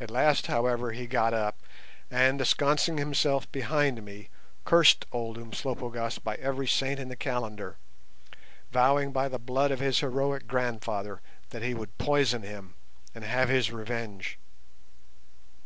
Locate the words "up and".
1.34-2.40